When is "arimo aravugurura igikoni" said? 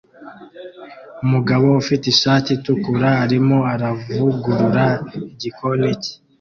3.23-5.89